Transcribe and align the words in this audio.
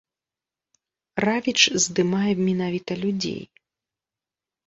Равіч 1.25 1.61
здымае 1.85 2.31
менавіта 2.47 2.93
людзей. 3.05 3.39